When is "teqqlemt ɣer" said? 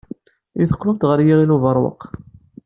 0.69-1.19